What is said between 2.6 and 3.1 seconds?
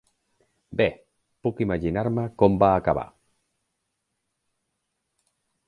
va acabar.